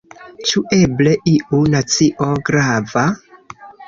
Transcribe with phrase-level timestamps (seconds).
[0.51, 3.05] Ĉu eble iu nacio grava?